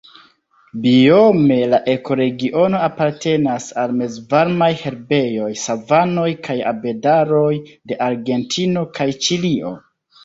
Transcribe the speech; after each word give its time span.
Biome 0.85 1.57
la 1.73 1.79
ekoregiono 1.93 2.79
apartenas 2.87 3.67
al 3.83 3.93
mezvarmaj 3.99 4.69
herbejoj, 4.81 5.53
savanoj 5.67 6.27
kaj 6.49 6.59
arbedaroj 6.73 7.53
de 7.73 8.03
Argentino 8.11 8.89
kaj 8.99 9.09
Ĉilio. 9.29 9.77